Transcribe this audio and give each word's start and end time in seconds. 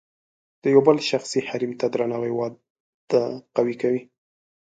د 0.61 0.63
یو 0.73 0.81
بل 0.87 0.97
شخصي 1.09 1.39
حریم 1.49 1.73
ته 1.79 1.85
درناوی 1.93 2.31
واده 2.35 3.21
قوي 3.55 3.75
کوي. 3.81 4.01